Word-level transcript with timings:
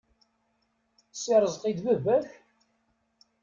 Si 1.19 1.33
Rezqi 1.41 1.71
d 1.77 1.79
baba-k? 1.85 2.27